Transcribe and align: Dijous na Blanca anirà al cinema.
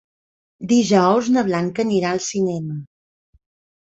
Dijous 0.69 1.29
na 1.35 1.43
Blanca 1.49 1.83
anirà 1.83 2.13
al 2.13 2.21
cinema. 2.29 2.79